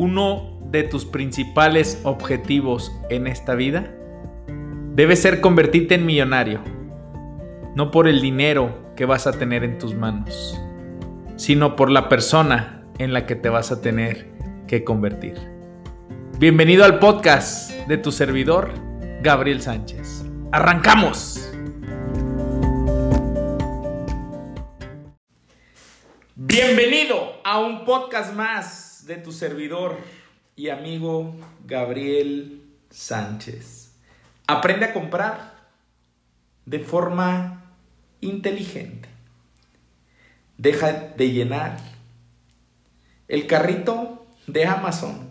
uno 0.00 0.58
de 0.70 0.82
tus 0.82 1.04
principales 1.04 2.00
objetivos 2.04 2.90
en 3.10 3.26
esta 3.26 3.54
vida 3.54 3.94
debe 4.94 5.14
ser 5.14 5.42
convertirte 5.42 5.96
en 5.96 6.06
millonario, 6.06 6.62
no 7.76 7.90
por 7.90 8.08
el 8.08 8.22
dinero 8.22 8.94
que 8.96 9.04
vas 9.04 9.26
a 9.26 9.32
tener 9.32 9.62
en 9.62 9.76
tus 9.76 9.94
manos, 9.94 10.58
sino 11.36 11.76
por 11.76 11.90
la 11.90 12.08
persona 12.08 12.82
en 12.96 13.12
la 13.12 13.26
que 13.26 13.34
te 13.36 13.50
vas 13.50 13.72
a 13.72 13.82
tener 13.82 14.26
que 14.66 14.84
convertir. 14.84 15.34
Bienvenido 16.38 16.86
al 16.86 16.98
podcast 16.98 17.70
de 17.86 17.98
tu 17.98 18.10
servidor, 18.10 18.72
Gabriel 19.20 19.60
Sánchez. 19.60 20.24
¡Arrancamos! 20.50 21.52
Bienvenido 26.36 27.34
a 27.44 27.58
un 27.60 27.84
podcast 27.84 28.34
más 28.34 28.89
de 29.06 29.16
tu 29.16 29.32
servidor 29.32 29.96
y 30.56 30.68
amigo 30.68 31.34
Gabriel 31.66 32.62
Sánchez. 32.90 33.92
Aprende 34.46 34.86
a 34.86 34.92
comprar 34.92 35.54
de 36.66 36.80
forma 36.80 37.74
inteligente. 38.20 39.08
Deja 40.58 40.92
de 40.92 41.30
llenar 41.30 41.78
el 43.28 43.46
carrito 43.46 44.26
de 44.46 44.66
Amazon. 44.66 45.30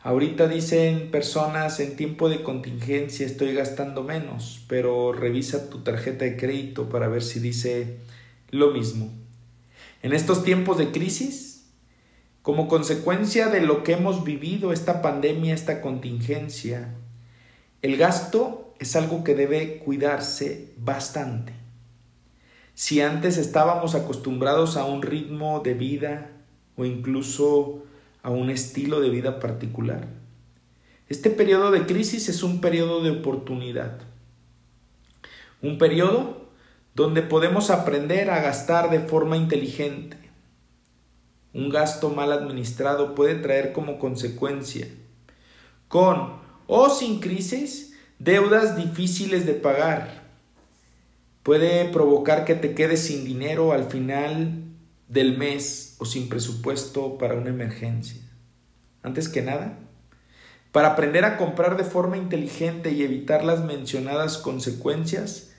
Ahorita 0.00 0.46
dicen 0.46 1.10
personas 1.10 1.80
en 1.80 1.96
tiempo 1.96 2.28
de 2.28 2.42
contingencia 2.42 3.26
estoy 3.26 3.52
gastando 3.52 4.04
menos, 4.04 4.64
pero 4.68 5.12
revisa 5.12 5.70
tu 5.70 5.80
tarjeta 5.80 6.24
de 6.24 6.36
crédito 6.36 6.88
para 6.88 7.08
ver 7.08 7.22
si 7.22 7.40
dice 7.40 7.98
lo 8.50 8.70
mismo. 8.70 9.10
En 10.02 10.12
estos 10.12 10.44
tiempos 10.44 10.78
de 10.78 10.92
crisis, 10.92 11.57
como 12.48 12.66
consecuencia 12.66 13.48
de 13.48 13.60
lo 13.60 13.82
que 13.82 13.92
hemos 13.92 14.24
vivido, 14.24 14.72
esta 14.72 15.02
pandemia, 15.02 15.52
esta 15.52 15.82
contingencia, 15.82 16.94
el 17.82 17.98
gasto 17.98 18.72
es 18.78 18.96
algo 18.96 19.22
que 19.22 19.34
debe 19.34 19.80
cuidarse 19.80 20.72
bastante. 20.78 21.52
Si 22.72 23.02
antes 23.02 23.36
estábamos 23.36 23.94
acostumbrados 23.94 24.78
a 24.78 24.86
un 24.86 25.02
ritmo 25.02 25.60
de 25.60 25.74
vida 25.74 26.30
o 26.78 26.86
incluso 26.86 27.82
a 28.22 28.30
un 28.30 28.48
estilo 28.48 29.02
de 29.02 29.10
vida 29.10 29.40
particular, 29.40 30.08
este 31.10 31.28
periodo 31.28 31.70
de 31.70 31.84
crisis 31.84 32.30
es 32.30 32.42
un 32.42 32.62
periodo 32.62 33.02
de 33.02 33.10
oportunidad. 33.10 33.98
Un 35.60 35.76
periodo 35.76 36.48
donde 36.94 37.20
podemos 37.20 37.68
aprender 37.68 38.30
a 38.30 38.40
gastar 38.40 38.88
de 38.88 39.00
forma 39.00 39.36
inteligente, 39.36 40.27
un 41.58 41.70
gasto 41.70 42.10
mal 42.10 42.30
administrado 42.30 43.16
puede 43.16 43.34
traer 43.34 43.72
como 43.72 43.98
consecuencia, 43.98 44.86
con 45.88 46.34
o 46.68 46.88
sin 46.88 47.18
crisis, 47.18 47.94
deudas 48.20 48.76
difíciles 48.76 49.44
de 49.44 49.54
pagar. 49.54 50.28
Puede 51.42 51.86
provocar 51.86 52.44
que 52.44 52.54
te 52.54 52.74
quedes 52.74 53.02
sin 53.02 53.24
dinero 53.24 53.72
al 53.72 53.90
final 53.90 54.62
del 55.08 55.36
mes 55.36 55.96
o 55.98 56.04
sin 56.04 56.28
presupuesto 56.28 57.18
para 57.18 57.34
una 57.34 57.48
emergencia. 57.48 58.22
Antes 59.02 59.28
que 59.28 59.42
nada, 59.42 59.78
para 60.70 60.92
aprender 60.92 61.24
a 61.24 61.38
comprar 61.38 61.76
de 61.76 61.84
forma 61.84 62.18
inteligente 62.18 62.92
y 62.92 63.02
evitar 63.02 63.42
las 63.42 63.64
mencionadas 63.64 64.38
consecuencias, 64.38 65.50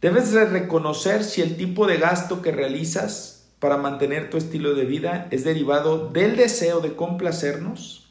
debes 0.00 0.32
reconocer 0.32 1.22
si 1.22 1.42
el 1.42 1.56
tipo 1.56 1.86
de 1.86 1.98
gasto 1.98 2.42
que 2.42 2.50
realizas 2.50 3.35
para 3.58 3.76
mantener 3.76 4.30
tu 4.30 4.36
estilo 4.36 4.74
de 4.74 4.84
vida 4.84 5.28
es 5.30 5.44
derivado 5.44 6.08
del 6.08 6.36
deseo 6.36 6.80
de 6.80 6.94
complacernos, 6.94 8.08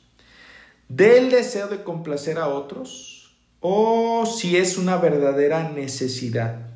del 0.89 1.29
deseo 1.29 1.67
de 1.67 1.83
complacer 1.83 2.37
a 2.37 2.47
otros, 2.47 3.35
o 3.59 4.25
si 4.25 4.57
es 4.57 4.77
una 4.77 4.97
verdadera 4.97 5.69
necesidad. 5.69 6.67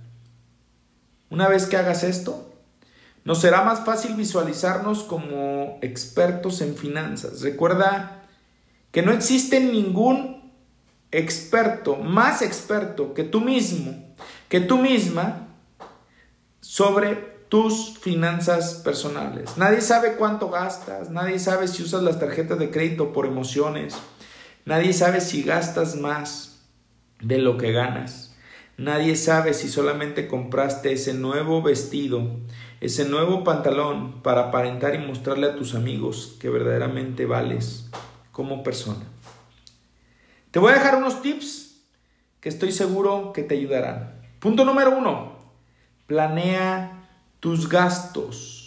Una 1.30 1.48
vez 1.48 1.66
que 1.68 1.78
hagas 1.78 2.04
esto, 2.04 2.52
nos 3.24 3.42
será 3.42 3.62
más 3.62 3.86
fácil 3.86 4.16
visualizarnos 4.16 5.04
como 5.04 5.78
expertos 5.82 6.62
en 6.62 6.76
finanzas. 6.76 7.42
Recuerda 7.42 8.24
que 8.92 9.02
no 9.04 9.12
existe 9.12 9.60
ningún 9.60 10.52
experto, 11.12 11.96
más 11.96 12.42
experto 12.42 13.14
que 13.14 13.24
tú 13.24 13.42
mismo, 13.42 14.16
que 14.48 14.60
tú 14.60 14.78
misma, 14.78 15.48
sobre 16.60 17.29
tus 17.50 17.98
finanzas 17.98 18.76
personales. 18.76 19.58
Nadie 19.58 19.82
sabe 19.82 20.16
cuánto 20.16 20.50
gastas, 20.50 21.10
nadie 21.10 21.40
sabe 21.40 21.68
si 21.68 21.84
usas 21.84 22.04
las 22.04 22.20
tarjetas 22.20 22.60
de 22.60 22.70
crédito 22.70 23.12
por 23.12 23.26
emociones, 23.26 23.96
nadie 24.66 24.94
sabe 24.94 25.20
si 25.20 25.42
gastas 25.42 25.96
más 25.96 26.62
de 27.20 27.40
lo 27.40 27.58
que 27.58 27.72
ganas, 27.72 28.36
nadie 28.78 29.16
sabe 29.16 29.56
si 29.56 29.68
solamente 29.68 30.28
compraste 30.28 30.94
ese 30.94 31.16
nuevo 31.16 31.64
vestido, 31.64 32.38
ese 32.82 33.10
nuevo 33.10 33.44
pantalón 33.44 34.22
para 34.22 34.50
aparentar 34.50 34.94
y 34.94 35.00
mostrarle 35.00 35.48
a 35.48 35.56
tus 35.56 35.74
amigos 35.74 36.38
que 36.40 36.50
verdaderamente 36.50 37.26
vales 37.26 37.90
como 38.32 38.62
persona. 38.62 39.06
Te 40.52 40.60
voy 40.60 40.72
a 40.72 40.76
dejar 40.76 40.96
unos 40.96 41.24
tips 41.24 41.82
que 42.40 42.50
estoy 42.50 42.72
seguro 42.72 43.34
que 43.34 43.44
te 43.44 43.56
ayudarán. 43.56 44.22
Punto 44.40 44.64
número 44.66 44.96
uno, 44.96 45.40
planea 46.08 46.99
tus 47.40 47.70
gastos. 47.70 48.60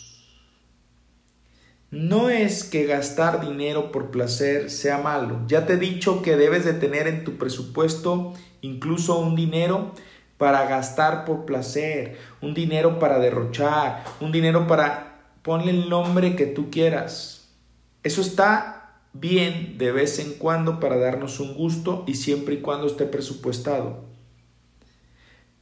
No 1.91 2.31
es 2.31 2.65
que 2.65 2.87
gastar 2.87 3.47
dinero 3.47 3.93
por 3.93 4.11
placer 4.11 4.71
sea 4.71 4.97
malo. 4.97 5.43
Ya 5.47 5.67
te 5.67 5.75
he 5.75 5.77
dicho 5.77 6.23
que 6.23 6.37
debes 6.37 6.65
de 6.65 6.73
tener 6.73 7.07
en 7.07 7.23
tu 7.23 7.37
presupuesto 7.37 8.33
incluso 8.63 9.19
un 9.19 9.37
dinero 9.37 9.93
para 10.39 10.65
gastar 10.65 11.27
por 11.27 11.45
placer, 11.45 12.17
un 12.41 12.55
dinero 12.55 12.99
para 12.99 13.19
derrochar, 13.19 14.05
un 14.21 14.33
dinero 14.33 14.67
para 14.67 15.21
ponle 15.43 15.71
el 15.71 15.91
nombre 15.91 16.35
que 16.35 16.47
tú 16.47 16.71
quieras. 16.71 17.51
Eso 18.03 18.23
está 18.23 19.01
bien 19.13 19.77
de 19.77 19.93
vez 19.93 20.19
en 20.19 20.33
cuando 20.33 20.81
para 20.81 20.97
darnos 20.97 21.41
un 21.41 21.55
gusto 21.55 22.05
y 22.07 22.15
siempre 22.15 22.55
y 22.55 22.61
cuando 22.63 22.87
esté 22.87 23.05
presupuestado. 23.05 24.05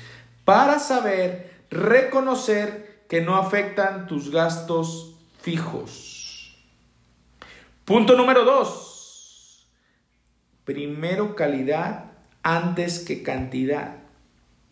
para 0.44 0.78
saber 0.78 1.52
reconocer 1.70 3.04
que 3.08 3.20
no 3.20 3.36
afectan 3.36 4.06
tus 4.06 4.30
gastos 4.30 5.16
fijos. 5.42 6.56
Punto 7.84 8.16
número 8.16 8.44
dos. 8.44 9.66
Primero 10.64 11.34
calidad 11.34 12.12
antes 12.42 13.00
que 13.00 13.22
cantidad. 13.22 13.96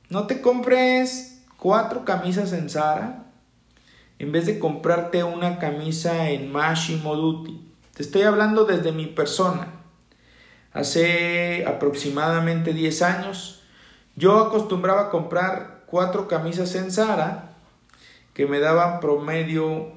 No 0.09 0.27
te 0.27 0.41
compres 0.41 1.43
cuatro 1.59 2.05
camisas 2.05 2.53
en 2.53 2.71
Zara 2.71 3.22
en 4.23 4.31
vez 4.31 4.47
de 4.47 4.61
comprarte 4.61 5.25
una 5.25 5.59
camisa 5.59 6.31
en 6.31 6.53
Massimo 6.53 7.17
Dutti. 7.17 7.61
Te 7.93 8.05
estoy 8.05 8.23
hablando 8.23 8.65
desde 8.65 8.93
mi 8.93 9.07
persona. 9.07 9.67
Hace 10.73 11.67
aproximadamente 11.67 12.73
10 12.73 13.03
años 13.03 13.63
yo 14.15 14.39
acostumbraba 14.39 15.11
comprar 15.11 15.83
cuatro 15.87 16.29
camisas 16.29 16.77
en 16.77 16.93
Zara 16.93 17.57
que 18.33 18.47
me 18.47 18.61
daban 18.61 19.01
promedio 19.01 19.91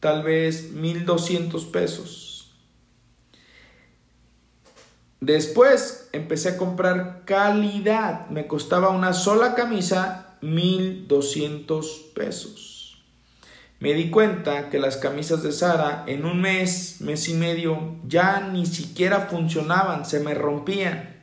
tal 0.00 0.22
vez 0.22 0.72
1200 0.72 1.64
pesos. 1.64 2.52
Después 5.20 6.10
empecé 6.12 6.50
a 6.50 6.56
comprar 6.58 7.22
calidad. 7.24 8.28
Me 8.28 8.46
costaba 8.46 8.90
una 8.90 9.14
sola 9.14 9.54
camisa 9.54 10.36
1200 10.42 12.10
pesos 12.14 12.79
me 13.80 13.94
di 13.94 14.10
cuenta 14.10 14.68
que 14.68 14.78
las 14.78 14.98
camisas 14.98 15.42
de 15.42 15.52
Sara 15.52 16.04
en 16.06 16.26
un 16.26 16.38
mes, 16.40 17.00
mes 17.00 17.28
y 17.30 17.34
medio, 17.34 17.96
ya 18.06 18.40
ni 18.40 18.66
siquiera 18.66 19.20
funcionaban, 19.22 20.04
se 20.04 20.20
me 20.20 20.34
rompían. 20.34 21.16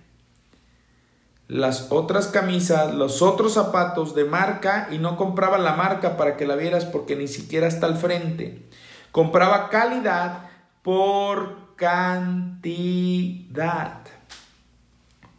Las 1.47 1.91
otras 1.91 2.25
camisas, 2.27 2.95
los 2.95 3.21
otros 3.21 3.53
zapatos 3.53 4.15
de 4.15 4.25
marca 4.25 4.89
y 4.91 4.97
no 4.97 5.17
compraba 5.17 5.59
la 5.59 5.75
marca 5.75 6.17
para 6.17 6.35
que 6.35 6.47
la 6.47 6.55
vieras 6.55 6.83
porque 6.83 7.15
ni 7.15 7.27
siquiera 7.27 7.67
está 7.67 7.85
al 7.85 7.95
frente. 7.95 8.65
Compraba 9.11 9.69
calidad 9.69 10.49
por 10.81 11.75
cantidad. 11.75 12.79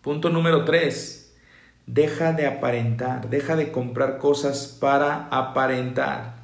Punto 0.02 0.30
número 0.30 0.64
3. 0.64 1.34
Deja 1.86 2.32
de 2.32 2.46
aparentar, 2.46 3.28
deja 3.28 3.56
de 3.56 3.72
comprar 3.72 4.18
cosas 4.18 4.68
para 4.80 5.26
aparentar. 5.32 6.38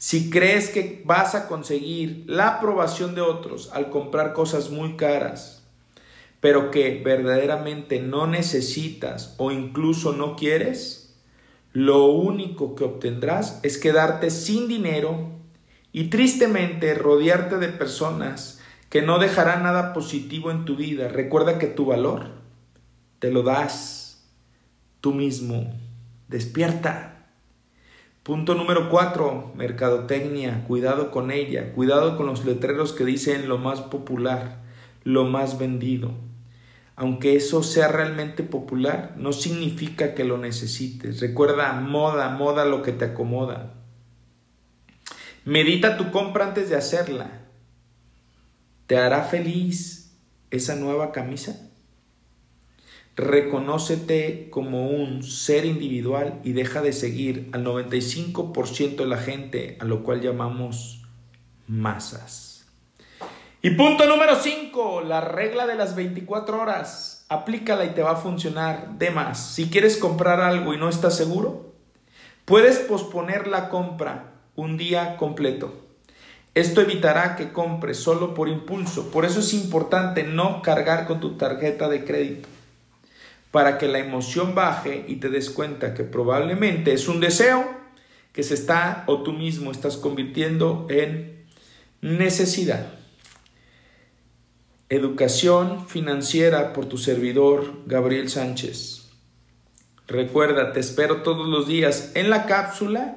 Si 0.00 0.30
crees 0.30 0.70
que 0.70 1.02
vas 1.04 1.34
a 1.34 1.46
conseguir 1.46 2.24
la 2.26 2.56
aprobación 2.56 3.14
de 3.14 3.20
otros 3.20 3.68
al 3.74 3.90
comprar 3.90 4.32
cosas 4.32 4.70
muy 4.70 4.96
caras, 4.96 5.62
pero 6.40 6.70
que 6.70 7.02
verdaderamente 7.04 8.00
no 8.00 8.26
necesitas 8.26 9.34
o 9.36 9.50
incluso 9.50 10.14
no 10.14 10.36
quieres, 10.36 11.14
lo 11.74 12.06
único 12.06 12.76
que 12.76 12.84
obtendrás 12.84 13.60
es 13.62 13.76
quedarte 13.76 14.30
sin 14.30 14.68
dinero 14.68 15.32
y 15.92 16.04
tristemente 16.04 16.94
rodearte 16.94 17.58
de 17.58 17.68
personas 17.68 18.58
que 18.88 19.02
no 19.02 19.18
dejarán 19.18 19.64
nada 19.64 19.92
positivo 19.92 20.50
en 20.50 20.64
tu 20.64 20.76
vida. 20.76 21.08
Recuerda 21.08 21.58
que 21.58 21.66
tu 21.66 21.84
valor 21.84 22.28
te 23.18 23.30
lo 23.30 23.42
das 23.42 24.24
tú 25.02 25.12
mismo. 25.12 25.74
Despierta. 26.28 27.19
Punto 28.30 28.54
número 28.54 28.90
cuatro, 28.90 29.50
mercadotecnia. 29.56 30.62
Cuidado 30.68 31.10
con 31.10 31.32
ella. 31.32 31.72
Cuidado 31.72 32.16
con 32.16 32.26
los 32.26 32.44
letreros 32.44 32.92
que 32.92 33.04
dicen 33.04 33.48
lo 33.48 33.58
más 33.58 33.80
popular, 33.80 34.62
lo 35.02 35.24
más 35.24 35.58
vendido. 35.58 36.12
Aunque 36.94 37.34
eso 37.34 37.64
sea 37.64 37.88
realmente 37.88 38.44
popular, 38.44 39.14
no 39.16 39.32
significa 39.32 40.14
que 40.14 40.22
lo 40.22 40.38
necesites. 40.38 41.18
Recuerda, 41.18 41.72
moda, 41.72 42.28
moda 42.28 42.64
lo 42.64 42.84
que 42.84 42.92
te 42.92 43.06
acomoda. 43.06 43.74
Medita 45.44 45.96
tu 45.96 46.12
compra 46.12 46.46
antes 46.46 46.70
de 46.70 46.76
hacerla. 46.76 47.48
¿Te 48.86 48.96
hará 48.96 49.24
feliz 49.24 50.16
esa 50.52 50.76
nueva 50.76 51.10
camisa? 51.10 51.69
Reconócete 53.20 54.48
como 54.48 54.88
un 54.88 55.22
ser 55.22 55.66
individual 55.66 56.40
y 56.42 56.52
deja 56.52 56.80
de 56.80 56.94
seguir 56.94 57.50
al 57.52 57.66
95% 57.66 58.96
de 58.96 59.06
la 59.06 59.18
gente 59.18 59.76
a 59.78 59.84
lo 59.84 60.02
cual 60.02 60.22
llamamos 60.22 61.02
masas. 61.66 62.66
Y 63.60 63.72
punto 63.72 64.06
número 64.06 64.36
5, 64.36 65.02
la 65.02 65.20
regla 65.20 65.66
de 65.66 65.74
las 65.74 65.94
24 65.94 66.62
horas. 66.62 67.26
Aplícala 67.28 67.84
y 67.84 67.90
te 67.90 68.02
va 68.02 68.12
a 68.12 68.16
funcionar 68.16 68.96
de 68.96 69.10
más. 69.10 69.52
Si 69.52 69.68
quieres 69.68 69.98
comprar 69.98 70.40
algo 70.40 70.72
y 70.72 70.78
no 70.78 70.88
estás 70.88 71.14
seguro, 71.14 71.74
puedes 72.46 72.78
posponer 72.78 73.48
la 73.48 73.68
compra 73.68 74.32
un 74.56 74.78
día 74.78 75.18
completo. 75.18 75.74
Esto 76.54 76.80
evitará 76.80 77.36
que 77.36 77.52
compres 77.52 77.98
solo 77.98 78.32
por 78.32 78.48
impulso. 78.48 79.10
Por 79.10 79.26
eso 79.26 79.40
es 79.40 79.52
importante 79.52 80.22
no 80.24 80.62
cargar 80.62 81.06
con 81.06 81.20
tu 81.20 81.36
tarjeta 81.36 81.90
de 81.90 82.06
crédito. 82.06 82.48
Para 83.50 83.78
que 83.78 83.88
la 83.88 83.98
emoción 83.98 84.54
baje 84.54 85.04
y 85.08 85.16
te 85.16 85.28
des 85.28 85.50
cuenta 85.50 85.94
que 85.94 86.04
probablemente 86.04 86.92
es 86.92 87.08
un 87.08 87.20
deseo 87.20 87.68
que 88.32 88.42
se 88.42 88.54
está 88.54 89.04
o 89.06 89.22
tú 89.22 89.32
mismo 89.32 89.70
estás 89.70 89.96
convirtiendo 89.96 90.86
en 90.88 91.44
necesidad. 92.00 92.94
Educación 94.88 95.88
financiera 95.88 96.72
por 96.72 96.86
tu 96.86 96.98
servidor 96.98 97.72
Gabriel 97.86 98.28
Sánchez. 98.28 99.08
Recuerda, 100.06 100.72
te 100.72 100.80
espero 100.80 101.22
todos 101.22 101.48
los 101.48 101.68
días 101.68 102.12
en 102.14 102.30
la 102.30 102.46
cápsula 102.46 103.16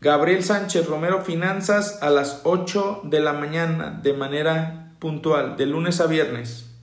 Gabriel 0.00 0.44
Sánchez 0.44 0.86
Romero 0.86 1.22
Finanzas 1.22 2.02
a 2.02 2.10
las 2.10 2.42
8 2.44 3.00
de 3.04 3.20
la 3.20 3.32
mañana 3.32 3.98
de 4.02 4.12
manera 4.12 4.94
puntual, 4.98 5.56
de 5.56 5.64
lunes 5.64 6.02
a 6.02 6.06
viernes. 6.06 6.75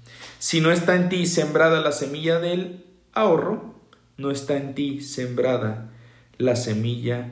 Si 0.43 0.59
no 0.59 0.71
está 0.71 0.97
en 0.97 1.07
ti 1.07 1.25
sembrada 1.25 1.79
la 1.79 1.93
semilla 1.93 2.37
del 2.37 2.83
ahorro, 3.13 3.75
no 4.17 4.29
está 4.29 4.57
en 4.57 4.75
ti 4.75 4.99
sembrada 4.99 5.89
la 6.37 6.57
semilla 6.57 7.29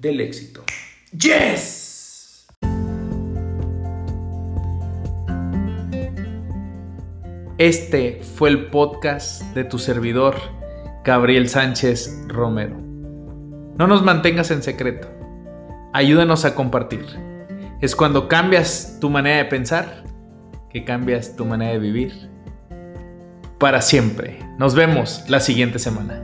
del 0.00 0.20
éxito. 0.20 0.64
¡Yes! 1.12 2.48
Este 7.56 8.20
fue 8.34 8.48
el 8.48 8.66
podcast 8.66 9.42
de 9.54 9.62
tu 9.62 9.78
servidor, 9.78 10.34
Gabriel 11.04 11.48
Sánchez 11.48 12.24
Romero. 12.26 12.76
No 13.78 13.86
nos 13.86 14.02
mantengas 14.02 14.50
en 14.50 14.64
secreto. 14.64 15.08
Ayúdanos 15.92 16.44
a 16.44 16.56
compartir. 16.56 17.06
Es 17.80 17.94
cuando 17.94 18.26
cambias 18.26 18.98
tu 19.00 19.08
manera 19.08 19.36
de 19.36 19.44
pensar 19.44 20.02
que 20.68 20.84
cambias 20.84 21.36
tu 21.36 21.44
manera 21.44 21.74
de 21.74 21.78
vivir. 21.78 22.30
Para 23.60 23.82
siempre. 23.82 24.38
Nos 24.56 24.74
vemos 24.74 25.22
la 25.28 25.38
siguiente 25.38 25.78
semana. 25.78 26.22